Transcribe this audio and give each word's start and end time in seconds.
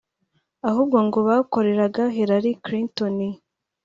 ahubwo 0.69 0.97
ngo 1.05 1.19
bakoreraga 1.27 2.03
Hillary 2.15 2.51
Clinton 2.65 3.15